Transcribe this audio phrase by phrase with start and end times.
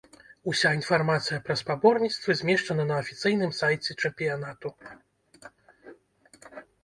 [0.51, 4.75] Уся інфармацыя пра спаборніцтвы змешчана на афіцыйным сайце чэмпіянату.